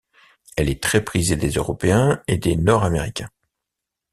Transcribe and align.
Elle 0.57 0.69
est 0.71 0.81
très 0.81 1.03
prisée 1.05 1.35
des 1.35 1.51
Européens 1.51 2.23
et 2.27 2.39
des 2.39 2.55
Nord-Américains. 2.55 3.29